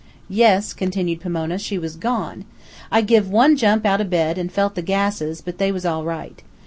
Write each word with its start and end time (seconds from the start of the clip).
"Yes," 0.31 0.73
continued 0.73 1.21
Pomona, 1.21 1.59
"she 1.59 1.77
was 1.77 1.95
gone. 1.95 2.43
I 2.91 3.01
give 3.01 3.29
one 3.29 3.55
jump 3.55 3.85
out 3.85 4.01
of 4.01 4.09
bed 4.09 4.39
and 4.39 4.51
felt 4.51 4.73
the 4.73 4.81
gases, 4.81 5.41
but 5.41 5.59
they 5.59 5.71
was 5.71 5.85
all 5.85 6.03
right. 6.03 6.41